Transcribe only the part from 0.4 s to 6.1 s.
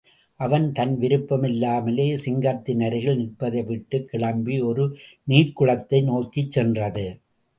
அவன் தன் விருப்பம் இல்லாமலே, சிங்கத்தின் அருகில் நிற்பதைவிட்டுக் கிளம்பி, ஒரு நீர்க்குளத்தை